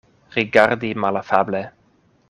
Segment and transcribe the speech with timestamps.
[0.35, 1.63] Rigardi malafable.